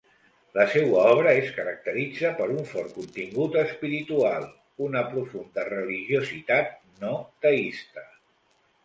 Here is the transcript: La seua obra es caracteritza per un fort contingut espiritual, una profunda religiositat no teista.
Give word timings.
La 0.57 0.63
seua 0.69 1.01
obra 1.15 1.33
es 1.41 1.49
caracteritza 1.57 2.31
per 2.39 2.47
un 2.53 2.61
fort 2.71 2.95
contingut 2.95 3.57
espiritual, 3.63 4.47
una 4.87 5.03
profunda 5.13 5.67
religiositat 5.69 6.73
no 7.05 7.13
teista. 7.47 8.05